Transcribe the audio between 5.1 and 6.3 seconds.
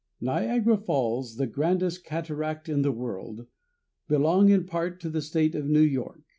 the state of New York.